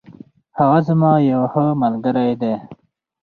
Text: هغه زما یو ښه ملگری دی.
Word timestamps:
هغه 0.57 0.79
زما 0.87 1.11
یو 1.31 1.41
ښه 1.51 1.65
ملگری 1.81 2.31
دی. 2.41 2.53